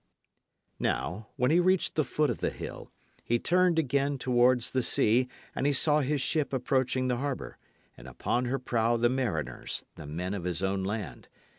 Now 0.79 1.27
when 1.35 1.51
he 1.51 1.59
reached 1.59 1.93
the 1.93 2.03
foot 2.03 2.31
of 2.31 2.39
the 2.39 2.49
hill, 2.49 2.91
he 3.23 3.37
turned 3.37 3.77
again 3.77 4.17
towards 4.17 4.71
the 4.71 4.81
sea, 4.81 5.27
and 5.53 5.67
he 5.67 5.73
saw 5.73 5.99
his 5.99 6.21
ship 6.21 6.53
approaching 6.53 7.07
the 7.07 7.17
harbour, 7.17 7.59
and 7.95 8.07
upon 8.07 8.45
her 8.45 8.57
prow 8.57 8.97
the 8.97 9.09
mariners, 9.09 9.85
the 9.97 10.07
men 10.07 10.33
of 10.33 10.43
his 10.43 10.63
own 10.63 10.83
land. 10.83 11.27